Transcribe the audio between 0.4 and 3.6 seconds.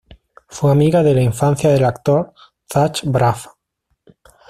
Fue amiga de la infancia del actor Zach Braff.